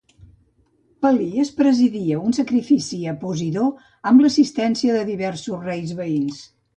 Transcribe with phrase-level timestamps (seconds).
[1.05, 3.65] Pelias presidia un sacrifici a Posidó
[4.13, 6.41] amb l'assistència de diversos reis veïns.